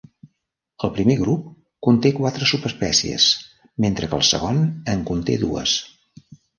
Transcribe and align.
El 0.87 0.91
primer 0.95 1.15
grup 1.19 1.43
conté 1.89 2.13
quatre 2.21 2.49
subespècies, 2.53 3.29
mentre 3.89 4.13
que 4.13 4.21
el 4.23 4.29
segon 4.35 4.67
en 4.99 5.09
conté 5.15 5.41
dues. 5.49 5.81